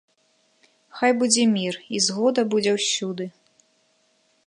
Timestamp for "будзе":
1.19-1.43, 2.55-2.71